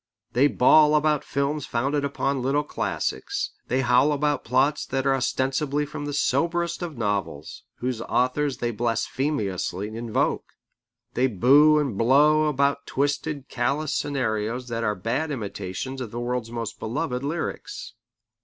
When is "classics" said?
2.63-3.51